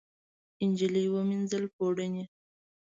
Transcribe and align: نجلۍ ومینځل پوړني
نجلۍ 0.69 1.05
ومینځل 1.13 1.63
پوړني 1.75 2.23